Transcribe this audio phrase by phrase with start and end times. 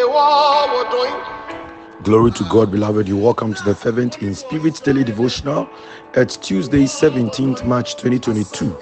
[0.00, 1.10] ewa wodoi
[2.02, 3.08] Glory to God, beloved.
[3.08, 5.68] You welcome to the Fervent in Spirit Daily Devotional.
[6.14, 8.76] It's Tuesday, 17th March 2022,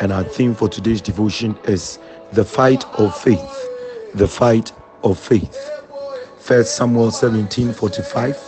[0.00, 1.98] and our theme for today's devotion is
[2.32, 3.68] the fight of faith.
[4.14, 4.72] The fight
[5.04, 5.70] of faith.
[6.38, 8.38] First Samuel 17 45.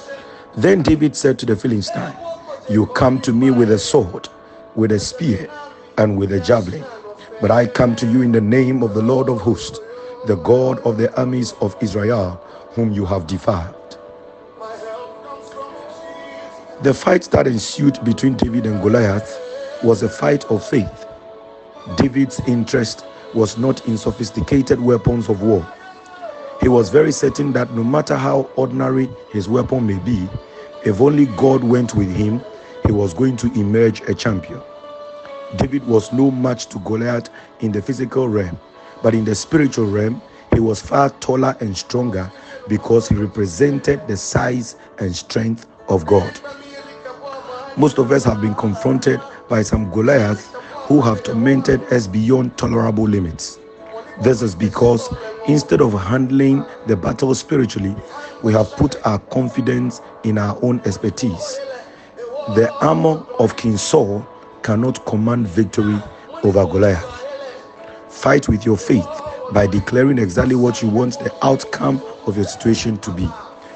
[0.56, 2.16] Then David said to the Philistine,
[2.70, 4.28] You come to me with a sword,
[4.76, 5.48] with a spear,
[5.98, 6.84] and with a javelin,
[7.42, 9.80] but I come to you in the name of the Lord of hosts,
[10.28, 13.74] the God of the armies of Israel, whom you have defied.
[16.82, 19.40] The fight that ensued between David and Goliath
[19.82, 21.06] was a fight of faith.
[21.96, 25.66] David's interest was not in sophisticated weapons of war.
[26.60, 30.28] He was very certain that no matter how ordinary his weapon may be,
[30.84, 32.40] if only God went with him,
[32.86, 34.62] he was going to emerge a champion.
[35.56, 37.28] David was no match to Goliath
[37.60, 38.58] in the physical realm,
[39.02, 40.22] but in the spiritual realm,
[40.54, 42.30] he was far taller and stronger
[42.68, 46.40] because he represented the size and strength of God.
[47.76, 50.50] Most of us have been confronted by some Goliaths
[50.86, 53.58] who have tormented us beyond tolerable limits.
[54.22, 55.08] This is because
[55.48, 57.96] instead of handling the battle spiritually,
[58.42, 61.60] we have put our confidence in our own expertise.
[62.54, 64.26] The armor of King Saul
[64.62, 65.98] cannot command victory
[66.44, 67.26] over Goliath.
[68.08, 69.06] Fight with your faith
[69.52, 73.26] by declaring exactly what you want the outcome of your situation to be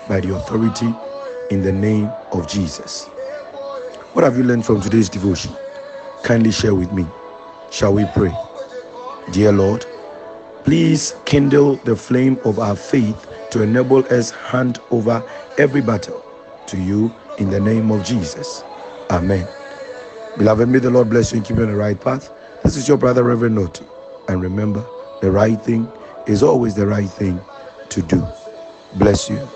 [0.09, 0.93] by the authority
[1.51, 3.07] in the name of Jesus.
[4.13, 5.53] What have you learned from today's devotion?
[6.25, 7.07] Kindly share with me.
[7.71, 8.33] Shall we pray?
[9.33, 9.85] Dear Lord,
[10.65, 15.23] please kindle the flame of our faith to enable us hand over
[15.59, 16.25] every battle
[16.69, 18.63] to you in the name of Jesus.
[19.11, 19.47] Amen.
[20.39, 22.31] Beloved, may the Lord bless you and keep you on the right path.
[22.63, 23.87] This is your brother, Reverend Notu.
[24.29, 24.85] And remember,
[25.23, 25.91] the right thing
[26.27, 27.41] is always the right thing
[27.89, 28.27] to do.
[28.97, 29.49] Bless you.